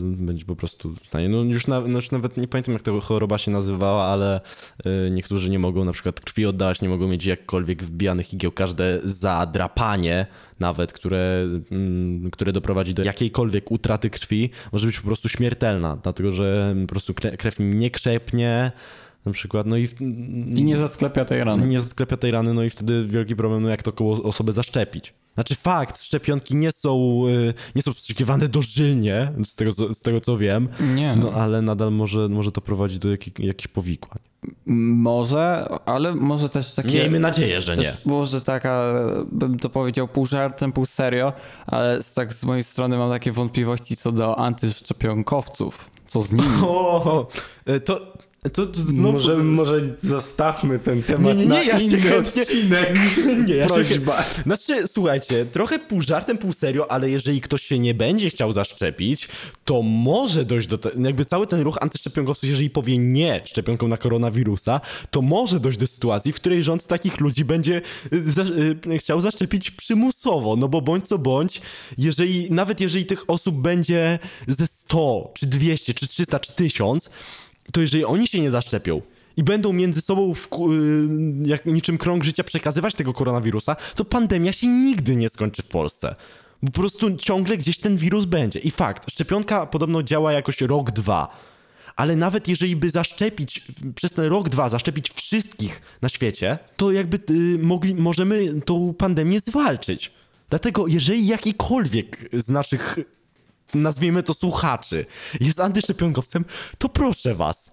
będzie 0.00 0.44
po 0.44 0.56
prostu. 0.56 0.94
No 1.28 1.42
już, 1.42 1.66
na, 1.66 1.80
no 1.80 1.98
już 1.98 2.10
nawet 2.10 2.36
nie 2.36 2.48
pamiętam, 2.48 2.72
jak 2.72 2.82
ta 2.82 2.90
choroba 3.00 3.38
się 3.38 3.50
nazywała, 3.50 4.04
ale 4.04 4.40
y, 4.86 5.10
niektórzy 5.10 5.50
nie 5.50 5.58
mogą 5.58 5.84
na 5.84 5.92
przykład 5.92 6.20
krwi 6.20 6.46
oddawać, 6.46 6.80
nie 6.80 6.88
mogą 6.88 7.08
mieć 7.08 7.26
jakkolwiek 7.26 7.84
wbijanych 7.84 8.34
igieł. 8.34 8.52
Każde 8.52 9.00
zadrapanie 9.04 10.26
nawet, 10.60 10.92
które, 10.92 11.46
mm, 11.70 12.30
które 12.30 12.52
doprowadzi 12.52 12.94
do 12.94 13.04
jakiejkolwiek 13.04 13.70
utraty 13.70 14.10
krwi, 14.10 14.50
może 14.72 14.86
być 14.86 15.00
po 15.00 15.06
prostu 15.06 15.28
śmiertelna, 15.28 15.96
dlatego 16.02 16.30
że 16.30 16.74
po 16.82 16.88
prostu 16.88 17.14
kre, 17.14 17.36
krew 17.36 17.56
nie 17.58 17.90
krzepnie, 17.90 18.72
na 19.26 19.32
przykład, 19.32 19.66
no 19.66 19.76
i... 19.76 19.88
w- 19.88 20.00
I 20.00 20.64
nie 20.64 20.76
zasklepia 20.76 21.24
tej 21.24 21.44
rany. 21.44 21.66
nie 21.66 21.80
sklepia 21.80 22.16
tej 22.16 22.30
rany, 22.30 22.54
no 22.54 22.62
i 22.62 22.70
wtedy 22.70 23.04
wielki 23.08 23.36
problem, 23.36 23.62
no 23.62 23.68
jak 23.68 23.82
to 23.82 23.92
koło 23.92 24.22
osobę 24.22 24.52
zaszczepić. 24.52 25.14
Znaczy 25.34 25.54
fakt, 25.54 26.02
szczepionki 26.02 26.54
nie 26.56 26.72
są, 26.72 27.22
y, 27.28 27.54
nie 27.74 27.82
są 27.82 27.92
wstrzykiwane 27.92 28.48
dożylnie, 28.48 29.32
z 29.44 29.56
tego, 29.56 29.72
z 29.94 30.00
tego 30.00 30.20
co 30.20 30.38
wiem, 30.38 30.68
Nie. 30.94 31.16
no 31.16 31.32
ale 31.32 31.62
nadal 31.62 31.92
może, 31.92 32.28
może 32.28 32.52
to 32.52 32.60
prowadzić 32.60 32.98
do 32.98 33.10
jakich, 33.10 33.38
jakichś 33.38 33.68
powikłań. 33.68 34.18
Może, 34.66 35.68
ale 35.86 36.14
może 36.14 36.48
też 36.48 36.74
takie... 36.74 36.88
Miejmy 36.98 37.20
nadzieję, 37.20 37.60
że 37.60 37.76
nie. 37.76 37.96
Może 38.04 38.40
taka, 38.40 38.92
bym 39.32 39.58
to 39.58 39.68
powiedział 39.70 40.08
pół 40.08 40.26
żartem, 40.26 40.72
pół 40.72 40.86
serio, 40.86 41.32
ale 41.66 42.02
z, 42.02 42.12
tak 42.14 42.34
z 42.34 42.44
mojej 42.44 42.64
strony 42.64 42.98
mam 42.98 43.10
takie 43.10 43.32
wątpliwości 43.32 43.96
co 43.96 44.12
do 44.12 44.38
antyszczepionkowców. 44.38 45.90
Co 46.08 46.20
z 46.22 46.32
nimi? 46.32 46.48
O, 46.66 47.28
to, 47.84 48.12
to. 48.52 48.66
Może, 48.92 49.36
może 49.36 49.80
zostawmy 49.98 50.78
ten 50.78 51.02
temat 51.02 51.36
Nie, 51.36 51.42
nie, 51.42 51.48
na 51.48 51.60
nie, 51.60 51.66
ja 51.66 51.78
się 51.78 51.84
inny 51.84 52.00
chętnie... 52.00 52.42
odcinek. 52.42 52.94
Nie, 53.48 53.54
ja 53.54 53.62
się 53.62 53.74
Prośba. 53.74 54.22
chę- 54.22 54.42
Znaczy, 54.42 54.86
słuchajcie, 54.86 55.46
trochę 55.46 55.78
pół 55.78 56.00
żartem, 56.02 56.38
pół 56.38 56.52
serio, 56.52 56.90
ale 56.90 57.10
jeżeli 57.10 57.40
ktoś 57.40 57.62
się 57.62 57.78
nie 57.78 57.94
będzie 57.94 58.30
chciał 58.30 58.52
zaszczepić, 58.52 59.28
to 59.64 59.82
może 59.82 60.44
dojść 60.44 60.66
do... 60.66 60.78
Te... 60.78 60.90
Jakby 60.98 61.24
cały 61.24 61.46
ten 61.46 61.60
ruch 61.60 61.78
antyszczepionkowców, 61.80 62.50
jeżeli 62.50 62.70
powie 62.70 62.98
nie 62.98 63.42
szczepionką 63.44 63.88
na 63.88 63.96
koronawirusa, 63.96 64.80
to 65.10 65.22
może 65.22 65.60
dojść 65.60 65.78
do 65.78 65.86
sytuacji, 65.86 66.32
w 66.32 66.36
której 66.36 66.62
rząd 66.62 66.86
takich 66.86 67.20
ludzi 67.20 67.44
będzie 67.44 67.82
y, 68.12 68.30
za... 68.30 68.42
y, 68.92 68.98
chciał 68.98 69.20
zaszczepić 69.20 69.70
przymusowo, 69.70 70.56
no 70.56 70.68
bo 70.68 70.80
bądź 70.82 71.08
co 71.08 71.18
bądź, 71.18 71.60
jeżeli, 71.98 72.50
nawet 72.50 72.80
jeżeli 72.80 73.06
tych 73.06 73.30
osób 73.30 73.54
będzie 73.54 74.18
ze 74.46 74.66
100, 74.66 75.30
czy 75.34 75.46
200, 75.46 75.94
czy 75.94 76.08
300, 76.08 76.40
czy 76.40 76.52
1000, 76.52 77.10
to 77.72 77.80
jeżeli 77.80 78.04
oni 78.04 78.26
się 78.26 78.40
nie 78.40 78.50
zaszczepią 78.50 79.02
i 79.36 79.42
będą 79.42 79.72
między 79.72 80.00
sobą 80.00 80.34
w, 80.34 80.46
y, 80.46 81.48
jak 81.48 81.66
niczym 81.66 81.98
krąg 81.98 82.24
życia 82.24 82.44
przekazywać 82.44 82.94
tego 82.94 83.12
koronawirusa, 83.12 83.76
to 83.94 84.04
pandemia 84.04 84.52
się 84.52 84.66
nigdy 84.66 85.16
nie 85.16 85.28
skończy 85.28 85.62
w 85.62 85.66
Polsce. 85.66 86.14
Po 86.66 86.72
prostu 86.72 87.16
ciągle 87.16 87.56
gdzieś 87.56 87.78
ten 87.78 87.96
wirus 87.96 88.24
będzie. 88.24 88.58
I 88.58 88.70
fakt, 88.70 89.10
szczepionka 89.10 89.66
podobno 89.66 90.02
działa 90.02 90.32
jakoś 90.32 90.60
rok, 90.60 90.90
dwa. 90.90 91.36
Ale 91.96 92.16
nawet 92.16 92.48
jeżeli 92.48 92.76
by 92.76 92.90
zaszczepić, 92.90 93.64
przez 93.94 94.12
ten 94.12 94.24
rok, 94.24 94.48
dwa, 94.48 94.68
zaszczepić 94.68 95.10
wszystkich 95.10 95.82
na 96.02 96.08
świecie, 96.08 96.58
to 96.76 96.92
jakby 96.92 97.18
y, 97.30 97.58
mogli, 97.58 97.94
możemy 97.94 98.60
tą 98.60 98.94
pandemię 98.94 99.40
zwalczyć. 99.40 100.12
Dlatego 100.50 100.86
jeżeli 100.86 101.26
jakikolwiek 101.26 102.28
z 102.32 102.48
naszych 102.48 102.98
nazwijmy 103.74 104.22
to 104.22 104.34
słuchaczy, 104.34 105.06
jest 105.40 105.60
antyszczepionkowcem, 105.60 106.44
to 106.78 106.88
proszę 106.88 107.34
was, 107.34 107.70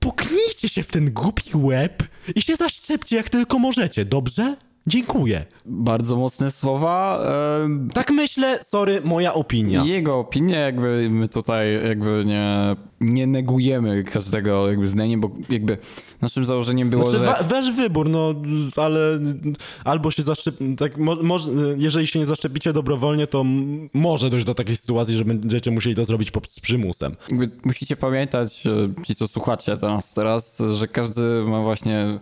poknijcie 0.00 0.68
się 0.68 0.82
w 0.82 0.86
ten 0.86 1.12
głupi 1.12 1.50
łeb 1.54 2.02
i 2.34 2.42
się 2.42 2.56
zaszczepcie 2.56 3.16
jak 3.16 3.30
tylko 3.30 3.58
możecie, 3.58 4.04
dobrze? 4.04 4.56
Dziękuję. 4.86 5.44
Bardzo 5.66 6.16
mocne 6.16 6.50
słowa. 6.50 7.20
Tak 7.94 8.10
myślę, 8.10 8.58
sorry, 8.64 9.00
moja 9.04 9.34
opinia. 9.34 9.84
Jego 9.84 10.18
opinie, 10.18 10.54
jakby 10.54 11.08
my 11.10 11.28
tutaj 11.28 11.84
jakby 11.88 12.24
nie, 12.26 12.76
nie 13.00 13.26
negujemy 13.26 14.04
każdego 14.04 14.68
jakby 14.70 14.86
zdania, 14.86 15.18
bo 15.18 15.30
jakby 15.48 15.78
naszym 16.22 16.44
założeniem 16.44 16.90
było, 16.90 17.10
Znaczy, 17.10 17.24
że... 17.24 17.44
wasz 17.48 17.72
wybór, 17.72 18.08
no, 18.08 18.34
ale 18.76 19.18
albo 19.84 20.10
się 20.10 20.22
zaszczepicie, 20.22 20.76
tak, 20.76 20.98
mo- 20.98 21.22
może, 21.22 21.50
jeżeli 21.76 22.06
się 22.06 22.18
nie 22.18 22.26
zaszczepicie 22.26 22.72
dobrowolnie, 22.72 23.26
to 23.26 23.44
może 23.94 24.30
dojść 24.30 24.46
do 24.46 24.54
takiej 24.54 24.76
sytuacji, 24.76 25.16
że 25.16 25.24
będziecie 25.24 25.70
musieli 25.70 25.96
to 25.96 26.04
zrobić 26.04 26.30
pod 26.30 26.50
z 26.50 26.60
przymusem. 26.60 27.16
Jakby 27.28 27.50
musicie 27.64 27.96
pamiętać, 27.96 28.64
ci 29.06 29.14
co 29.14 29.28
słuchacie 29.28 29.76
teraz, 29.76 30.12
teraz, 30.12 30.58
że 30.72 30.88
każdy 30.88 31.22
ma 31.42 31.62
właśnie 31.62 32.20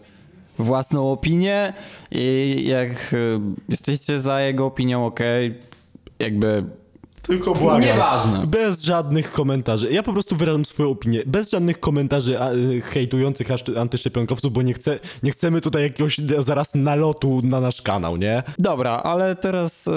własną 0.59 1.13
opinię 1.13 1.73
i 2.11 2.65
jak 2.69 2.91
e, 2.91 3.17
jesteście 3.69 4.21
za 4.21 4.41
jego 4.41 4.67
opinią, 4.67 5.07
okej, 5.07 5.55
jakby 6.19 6.65
Tylko 7.23 7.53
błagam. 7.55 7.81
Nieważne. 7.81 8.47
Bez 8.47 8.83
żadnych 8.83 9.33
komentarzy. 9.33 9.93
Ja 9.93 10.03
po 10.03 10.13
prostu 10.13 10.37
wyrażam 10.37 10.65
swoją 10.65 10.91
opinię. 10.91 11.23
Bez 11.27 11.51
żadnych 11.51 11.81
komentarzy 11.81 12.41
a, 12.41 12.53
y, 12.53 12.81
hejtujących 12.81 13.49
antyszczepionkowców, 13.79 14.53
bo 14.53 14.63
nie, 14.63 14.75
chcę, 14.75 14.99
nie 15.23 15.31
chcemy 15.31 15.61
tutaj 15.61 15.83
jakiegoś 15.83 16.19
zaraz 16.39 16.75
nalotu 16.75 17.41
na 17.45 17.61
nasz 17.61 17.83
kanał, 17.83 18.17
nie? 18.17 18.43
Dobra, 18.59 18.91
ale 18.91 19.37
teraz 19.37 19.89
e, 19.89 19.93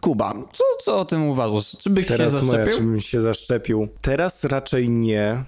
Kuba, 0.00 0.34
co, 0.52 0.64
co 0.84 0.98
o 0.98 1.04
tym 1.04 1.28
uważasz? 1.28 1.76
Czy 1.78 1.90
byś 1.90 2.06
Teraz 2.06 2.32
się 2.40 2.42
moja, 2.42 2.58
zaszczepił? 2.58 2.78
czy 2.78 2.84
bym 2.90 3.00
się 3.00 3.20
zaszczepił. 3.20 3.88
Teraz 4.02 4.44
raczej 4.44 4.90
nie. 4.90 5.44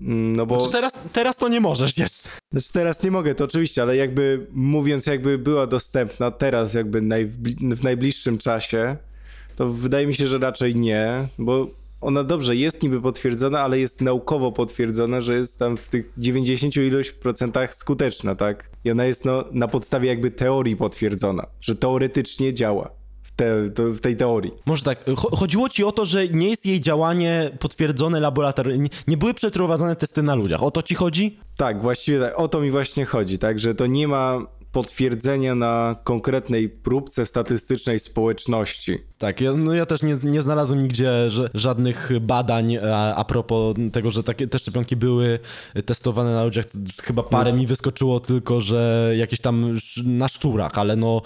Mm, 0.00 0.36
No 0.36 0.46
bo 0.46 0.56
Znaczy 0.56 0.72
teraz, 0.72 0.92
teraz 1.12 1.36
to 1.36 1.48
nie 1.48 1.60
możesz 1.60 1.98
jeszcze. 1.98 2.28
Znaczy 2.52 2.72
teraz 2.72 3.02
nie 3.04 3.10
mogę, 3.10 3.34
to 3.34 3.44
oczywiście, 3.44 3.82
ale 3.82 3.96
jakby 3.96 4.46
mówiąc, 4.52 5.06
jakby 5.06 5.38
była 5.38 5.66
dostępna 5.66 6.30
teraz, 6.30 6.74
jakby 6.74 7.00
najbli- 7.02 7.74
w 7.74 7.84
najbliższym 7.84 8.38
czasie, 8.38 8.96
to 9.56 9.68
wydaje 9.68 10.06
mi 10.06 10.14
się, 10.14 10.26
że 10.26 10.38
raczej 10.38 10.76
nie, 10.76 11.28
bo 11.38 11.66
ona 12.00 12.24
dobrze 12.24 12.56
jest 12.56 12.82
niby 12.82 13.00
potwierdzona, 13.00 13.60
ale 13.60 13.78
jest 13.78 14.00
naukowo 14.00 14.52
potwierdzona, 14.52 15.20
że 15.20 15.34
jest 15.38 15.58
tam 15.58 15.76
w 15.76 15.88
tych 15.88 16.12
90 16.18 16.76
ilość 16.76 17.10
procentach 17.10 17.74
skuteczna, 17.74 18.34
tak? 18.34 18.70
I 18.84 18.90
ona 18.90 19.04
jest 19.04 19.24
no, 19.24 19.44
na 19.52 19.68
podstawie 19.68 20.08
jakby 20.08 20.30
teorii 20.30 20.76
potwierdzona, 20.76 21.46
że 21.60 21.74
teoretycznie 21.74 22.54
działa 22.54 22.90
te, 23.36 23.70
to, 23.70 23.82
w 23.82 24.00
tej 24.00 24.16
teorii. 24.16 24.52
Może 24.66 24.84
tak, 24.84 25.04
cho- 25.06 25.36
chodziło 25.36 25.68
ci 25.68 25.84
o 25.84 25.92
to, 25.92 26.06
że 26.06 26.28
nie 26.28 26.50
jest 26.50 26.66
jej 26.66 26.80
działanie 26.80 27.50
potwierdzone 27.58 28.20
laboratoryjnie, 28.20 28.88
nie 29.06 29.16
były 29.16 29.34
przeprowadzane 29.34 29.96
testy 29.96 30.22
na 30.22 30.34
ludziach. 30.34 30.62
O 30.62 30.70
to 30.70 30.82
ci 30.82 30.94
chodzi? 30.94 31.38
Tak, 31.56 31.82
właściwie 31.82 32.20
tak, 32.20 32.38
o 32.38 32.48
to 32.48 32.60
mi 32.60 32.70
właśnie 32.70 33.04
chodzi, 33.04 33.38
tak, 33.38 33.58
że 33.58 33.74
to 33.74 33.86
nie 33.86 34.08
ma 34.08 34.46
potwierdzenia 34.72 35.54
na 35.54 35.96
konkretnej 36.04 36.68
próbce 36.68 37.26
statystycznej 37.26 37.98
społeczności. 37.98 38.98
Tak, 39.18 39.40
ja, 39.40 39.52
no 39.52 39.74
ja 39.74 39.86
też 39.86 40.02
nie, 40.02 40.16
nie 40.22 40.42
znalazłem 40.42 40.82
nigdzie 40.82 41.30
że, 41.30 41.50
żadnych 41.54 42.10
badań 42.20 42.76
a, 42.76 43.14
a 43.14 43.24
propos 43.24 43.76
tego, 43.92 44.10
że 44.10 44.22
takie 44.22 44.48
te 44.48 44.58
szczepionki 44.58 44.96
były 44.96 45.38
testowane 45.86 46.34
na 46.34 46.44
ludziach. 46.44 46.64
Chyba 47.02 47.22
parę 47.22 47.52
mi 47.52 47.66
wyskoczyło 47.66 48.20
tylko, 48.20 48.60
że 48.60 49.12
jakieś 49.16 49.40
tam 49.40 49.78
na 50.04 50.28
szczurach, 50.28 50.78
ale 50.78 50.96
no, 50.96 51.22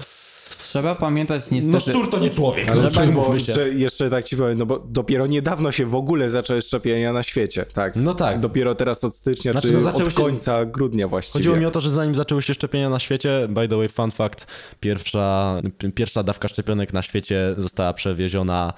Trzeba 0.77 0.95
pamiętać 0.95 1.51
niestety... 1.51 1.73
no 1.73 1.81
szczur 1.81 2.11
to 2.11 2.19
nie 2.19 2.31
człowiek. 2.31 2.69
Ale 2.69 2.91
tak, 2.91 3.11
bo 3.11 3.39
się. 3.39 3.69
jeszcze, 3.69 4.11
tak 4.11 4.25
ci 4.25 4.37
powiem, 4.37 4.59
no 4.59 4.67
bo 4.67 4.79
dopiero 4.79 5.27
niedawno 5.27 5.73
się 5.73 5.87
w 5.87 5.95
ogóle 5.95 6.31
zaczęły 6.31 6.63
szczepienia 6.63 7.13
na 7.13 7.23
świecie, 7.23 7.67
tak? 7.73 7.97
No 7.97 8.15
tak. 8.15 8.41
Dopiero 8.41 8.75
teraz 8.75 9.05
od 9.05 9.15
stycznia, 9.15 9.53
Znaczy, 9.53 9.69
czy 9.69 9.77
no 9.77 9.95
od 9.95 10.09
się- 10.09 10.15
końca 10.15 10.65
grudnia 10.65 11.09
właściwie. 11.09 11.33
Chodziło 11.33 11.57
mi 11.57 11.67
o 11.67 11.71
to, 11.71 11.81
że 11.81 11.91
zanim 11.91 12.15
zaczęły 12.15 12.43
się 12.43 12.55
szczepienia 12.55 12.91
na 12.91 12.99
świecie, 12.99 13.47
by 13.49 13.69
the 13.69 13.77
way, 13.77 13.89
fun 13.89 14.11
fact, 14.11 14.47
pierwsza, 14.81 15.61
pierwsza 15.95 16.23
dawka 16.23 16.49
szczepionek 16.49 16.93
na 16.93 17.03
świecie 17.03 17.55
została 17.59 17.93
przewieziona 17.93 18.73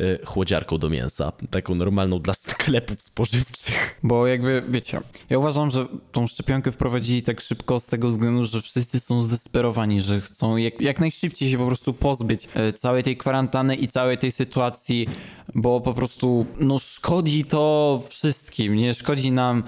y, 0.00 0.18
chłodziarką 0.24 0.78
do 0.78 0.90
mięsa. 0.90 1.32
Taką 1.50 1.74
normalną 1.74 2.18
dla 2.18 2.34
sklepów 2.34 3.02
spożywczych. 3.02 4.00
Bo 4.02 4.26
jakby, 4.26 4.62
wiecie, 4.68 5.00
ja 5.30 5.38
uważam, 5.38 5.70
że 5.70 5.86
tą 6.12 6.26
szczepionkę 6.26 6.72
wprowadzili 6.72 7.22
tak 7.22 7.40
szybko 7.40 7.80
z 7.80 7.86
tego 7.86 8.08
względu, 8.08 8.44
że 8.44 8.60
wszyscy 8.60 9.00
są 9.00 9.22
zdesperowani, 9.22 10.02
że 10.02 10.20
chcą 10.20 10.56
jak, 10.56 10.80
jak 10.80 11.00
najszybciej 11.00 11.41
musicie 11.42 11.52
się 11.52 11.58
po 11.58 11.66
prostu 11.66 11.92
pozbyć 11.92 12.48
e, 12.54 12.72
całej 12.72 13.02
tej 13.02 13.16
kwarantanny 13.16 13.74
i 13.74 13.88
całej 13.88 14.18
tej 14.18 14.32
sytuacji, 14.32 15.06
bo 15.54 15.80
po 15.80 15.94
prostu 15.94 16.46
no 16.60 16.78
szkodzi 16.78 17.44
to 17.44 18.02
wszystkim, 18.08 18.76
nie 18.76 18.94
szkodzi 18.94 19.32
nam, 19.32 19.62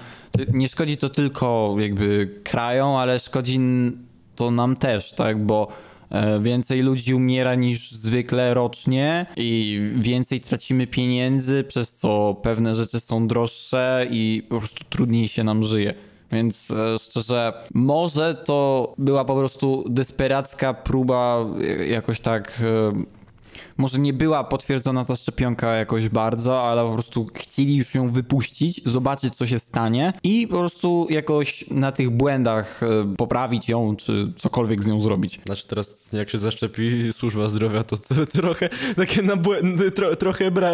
nie 0.53 0.69
szkodzi 0.69 0.97
to 0.97 1.09
tylko 1.09 1.75
jakby 1.79 2.39
krajom, 2.43 2.95
ale 2.95 3.19
szkodzi 3.19 3.59
to 4.35 4.51
nam 4.51 4.75
też, 4.75 5.13
tak, 5.13 5.45
bo 5.45 5.67
e, 6.09 6.39
więcej 6.41 6.81
ludzi 6.81 7.13
umiera 7.13 7.55
niż 7.55 7.91
zwykle 7.91 8.53
rocznie 8.53 9.25
i 9.35 9.81
więcej 9.95 10.39
tracimy 10.39 10.87
pieniędzy, 10.87 11.63
przez 11.63 11.93
co 11.93 12.35
pewne 12.43 12.75
rzeczy 12.75 12.99
są 12.99 13.27
droższe 13.27 14.07
i 14.11 14.43
po 14.49 14.59
prostu 14.59 14.83
trudniej 14.89 15.27
się 15.27 15.43
nam 15.43 15.63
żyje. 15.63 15.93
Więc 16.35 16.71
e, 16.71 16.99
szczerze, 16.99 17.53
może 17.73 18.35
to 18.35 18.93
była 18.97 19.25
po 19.25 19.35
prostu 19.35 19.83
desperacka 19.89 20.73
próba 20.73 21.45
e, 21.61 21.87
jakoś 21.87 22.19
tak. 22.19 22.61
Może 23.77 23.99
nie 23.99 24.13
była 24.13 24.43
potwierdzona 24.43 25.05
ta 25.05 25.15
szczepionka 25.15 25.73
jakoś 25.73 26.09
bardzo, 26.09 26.63
ale 26.63 26.83
po 26.83 26.93
prostu 26.93 27.27
chcieli 27.33 27.75
już 27.75 27.95
ją 27.95 28.09
wypuścić, 28.09 28.81
zobaczyć 28.85 29.35
co 29.35 29.47
się 29.47 29.59
stanie 29.59 30.13
i 30.23 30.47
po 30.47 30.57
prostu 30.57 31.07
jakoś 31.09 31.65
na 31.71 31.91
tych 31.91 32.09
błędach 32.09 32.83
e, 32.83 33.15
poprawić 33.17 33.69
ją, 33.69 33.95
czy 33.95 34.33
cokolwiek 34.37 34.83
z 34.83 34.87
nią 34.87 35.01
zrobić. 35.01 35.39
Znaczy 35.45 35.67
teraz 35.67 36.07
jak 36.13 36.29
się 36.29 36.37
zaszczepi 36.37 37.13
służba 37.13 37.49
zdrowia, 37.49 37.83
to, 37.83 37.97
trochę 38.33 38.69
takie 38.95 39.21
na 39.21 39.35
błędy, 39.35 39.91
tro, 39.91 40.15
trochę 40.15 40.51
bra... 40.51 40.71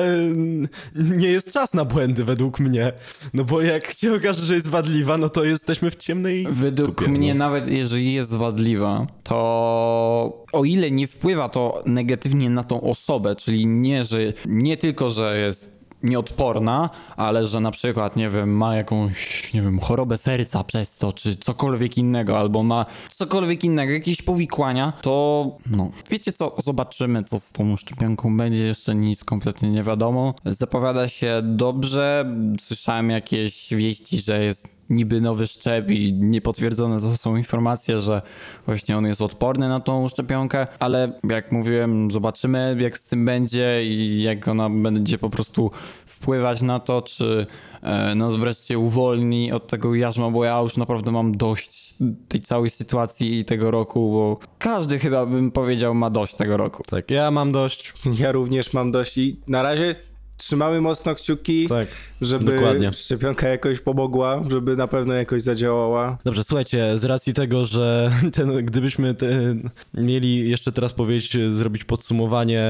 nie 0.95 1.27
jest 1.27 1.53
czas 1.53 1.73
na 1.73 1.85
błędy 1.85 2.23
według 2.23 2.59
mnie. 2.59 2.91
No 3.33 3.43
bo 3.43 3.61
jak 3.61 3.93
się 3.93 4.15
okaże, 4.15 4.45
że 4.45 4.55
jest 4.55 4.67
wadliwa, 4.67 5.17
no 5.17 5.29
to 5.29 5.43
jesteśmy 5.43 5.91
w 5.91 5.95
ciemnej 5.95 6.47
Według 6.49 6.87
dupie, 6.87 7.11
mnie, 7.11 7.33
no. 7.33 7.39
nawet 7.39 7.67
jeżeli 7.67 8.13
jest 8.13 8.35
wadliwa, 8.35 9.07
to 9.23 10.45
o 10.53 10.65
ile 10.65 10.91
nie 10.91 11.07
wpływa 11.07 11.49
to 11.49 11.83
negatywnie 11.85 12.49
na 12.49 12.63
tą 12.63 12.81
osobę, 12.91 13.35
czyli 13.35 13.67
nie, 13.67 14.05
że 14.05 14.17
nie 14.45 14.77
tylko, 14.77 15.09
że 15.09 15.37
jest 15.37 15.81
nieodporna, 16.03 16.89
ale 17.17 17.47
że 17.47 17.59
na 17.59 17.71
przykład, 17.71 18.15
nie 18.15 18.29
wiem, 18.29 18.57
ma 18.57 18.75
jakąś, 18.75 19.53
nie 19.53 19.61
wiem, 19.61 19.79
chorobę 19.79 20.17
serca 20.17 20.63
przez 20.63 20.97
to, 20.97 21.13
czy 21.13 21.35
cokolwiek 21.35 21.97
innego, 21.97 22.39
albo 22.39 22.63
ma 22.63 22.85
cokolwiek 23.09 23.63
innego, 23.63 23.93
jakieś 23.93 24.21
powikłania, 24.21 24.93
to 25.01 25.45
no, 25.71 25.91
wiecie 26.09 26.31
co, 26.31 26.55
zobaczymy, 26.65 27.23
co 27.23 27.39
z 27.39 27.51
tą 27.51 27.77
szczepionką 27.77 28.37
będzie, 28.37 28.63
jeszcze 28.63 28.95
nic 28.95 29.23
kompletnie 29.23 29.71
nie 29.71 29.83
wiadomo. 29.83 30.33
Zapowiada 30.45 31.07
się 31.07 31.41
dobrze, 31.43 32.35
słyszałem 32.59 33.09
jakieś 33.09 33.73
wieści, 33.73 34.21
że 34.21 34.43
jest 34.43 34.80
niby 34.91 35.21
nowy 35.21 35.47
szczep 35.47 35.89
i 35.89 36.13
niepotwierdzone 36.13 37.01
to 37.01 37.17
są 37.17 37.35
informacje, 37.35 38.01
że 38.01 38.21
właśnie 38.65 38.97
on 38.97 39.05
jest 39.05 39.21
odporny 39.21 39.69
na 39.69 39.79
tą 39.79 40.07
szczepionkę, 40.07 40.67
ale 40.79 41.19
jak 41.29 41.51
mówiłem, 41.51 42.11
zobaczymy 42.11 42.77
jak 42.79 42.97
z 42.97 43.05
tym 43.05 43.25
będzie 43.25 43.85
i 43.85 44.21
jak 44.21 44.47
ona 44.47 44.69
będzie 44.69 45.17
po 45.17 45.29
prostu 45.29 45.71
wpływać 46.05 46.61
na 46.61 46.79
to, 46.79 47.01
czy 47.01 47.45
e, 47.81 48.15
nas 48.15 48.35
wreszcie 48.35 48.79
uwolni 48.79 49.51
od 49.51 49.67
tego 49.67 49.95
jarzma, 49.95 50.29
bo 50.29 50.43
ja 50.43 50.59
już 50.59 50.77
naprawdę 50.77 51.11
mam 51.11 51.37
dość 51.37 51.95
tej 52.27 52.41
całej 52.41 52.69
sytuacji 52.69 53.39
i 53.39 53.45
tego 53.45 53.71
roku, 53.71 54.11
bo 54.11 54.37
każdy 54.59 54.99
chyba 54.99 55.25
bym 55.25 55.51
powiedział 55.51 55.93
ma 55.93 56.09
dość 56.09 56.35
tego 56.35 56.57
roku. 56.57 56.83
Tak, 56.83 57.11
ja 57.11 57.31
mam 57.31 57.51
dość. 57.51 57.93
Ja 58.21 58.31
również 58.31 58.73
mam 58.73 58.91
dość 58.91 59.17
i 59.17 59.39
na 59.47 59.63
razie 59.63 59.95
trzymamy 60.41 60.81
mocno 60.81 61.15
kciuki, 61.15 61.67
Tak, 61.67 61.87
żeby 62.21 62.53
dokładnie. 62.55 62.93
szczepionka 62.93 63.47
jakoś 63.47 63.79
pomogła, 63.79 64.43
żeby 64.49 64.75
na 64.75 64.87
pewno 64.87 65.13
jakoś 65.13 65.43
zadziałała. 65.43 66.17
Dobrze, 66.25 66.43
słuchajcie, 66.43 66.97
z 66.97 67.05
racji 67.05 67.33
tego, 67.33 67.65
że 67.65 68.11
ten, 68.35 68.65
gdybyśmy 68.65 69.13
te, 69.15 69.55
mieli 69.93 70.49
jeszcze 70.49 70.71
teraz 70.71 70.93
powiedzieć, 70.93 71.37
zrobić 71.51 71.83
podsumowanie 71.83 72.63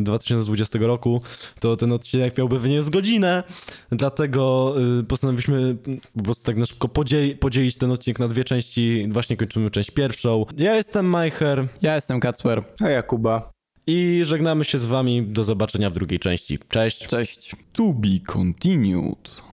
2020 0.00 0.78
roku, 0.82 1.22
to 1.60 1.76
ten 1.76 1.92
odcinek 1.92 2.38
miałby 2.38 2.58
wynieść 2.58 2.84
z 2.86 2.90
godzinę, 2.90 3.42
dlatego 3.90 4.74
y, 5.00 5.04
postanowiliśmy 5.04 5.76
po 6.16 6.22
prostu 6.22 6.44
tak 6.44 6.56
na 6.56 6.66
szybko 6.66 6.88
podzieli, 6.88 7.36
podzielić 7.36 7.78
ten 7.78 7.90
odcinek 7.90 8.18
na 8.18 8.28
dwie 8.28 8.44
części. 8.44 9.08
Właśnie 9.10 9.36
kończymy 9.36 9.70
część 9.70 9.90
pierwszą. 9.90 10.46
Ja 10.56 10.74
jestem 10.76 11.06
Majcher 11.06 11.66
Ja 11.82 11.94
jestem 11.94 12.20
Kacper. 12.20 12.62
A 12.80 12.88
Jakuba. 12.88 13.51
I 13.86 14.22
żegnamy 14.24 14.64
się 14.64 14.78
z 14.78 14.86
wami. 14.86 15.22
Do 15.22 15.44
zobaczenia 15.44 15.90
w 15.90 15.94
drugiej 15.94 16.18
części. 16.18 16.58
Cześć! 16.68 17.06
Cześć. 17.06 17.56
To 17.72 17.92
be 17.92 18.20
continued. 18.26 19.51